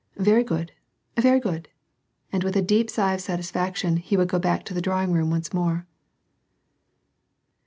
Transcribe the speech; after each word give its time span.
Very 0.17 0.43
good, 0.43 0.71
very 1.15 1.39
good." 1.39 1.69
And 2.31 2.43
with 2.43 2.55
a 2.55 2.61
deep 2.63 2.89
sigh 2.89 3.13
of 3.13 3.21
satisfaction, 3.21 3.97
he 3.97 4.17
would 4.17 4.29
go 4.29 4.39
back 4.39 4.65
to 4.65 4.73
the 4.73 4.81
drawing 4.81 5.11
room 5.11 5.29
once 5.29 5.53
more. 5.53 5.85